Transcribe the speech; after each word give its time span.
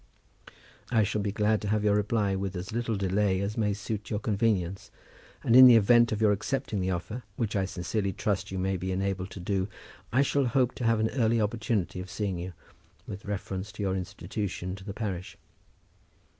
I 0.89 1.03
shall 1.03 1.21
be 1.21 1.31
glad 1.31 1.61
to 1.61 1.67
have 1.67 1.83
your 1.83 1.93
reply 1.93 2.35
with 2.35 2.55
as 2.55 2.71
little 2.71 2.95
delay 2.95 3.39
as 3.39 3.55
may 3.55 3.71
suit 3.71 4.09
your 4.09 4.17
convenience, 4.17 4.89
and 5.43 5.55
in 5.55 5.67
the 5.67 5.75
event 5.75 6.11
of 6.11 6.19
your 6.19 6.31
accepting 6.31 6.81
the 6.81 6.89
offer, 6.89 7.21
which 7.35 7.55
I 7.55 7.65
sincerely 7.65 8.11
trust 8.11 8.49
you 8.49 8.57
may 8.57 8.77
be 8.77 8.91
enabled 8.91 9.29
to 9.29 9.39
do, 9.39 9.67
I 10.11 10.23
shall 10.23 10.45
hope 10.45 10.73
to 10.73 10.85
have 10.85 10.99
an 10.99 11.11
early 11.11 11.39
opportunity 11.39 11.99
of 11.99 12.09
seeing 12.09 12.39
you, 12.39 12.53
with 13.05 13.25
reference 13.25 13.71
to 13.73 13.83
your 13.83 13.95
institution 13.95 14.75
to 14.77 14.83
the 14.83 14.93
parish. 14.95 15.37